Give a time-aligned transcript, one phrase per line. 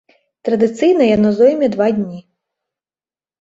[0.47, 2.19] Традыцыйна яно зойме два дні.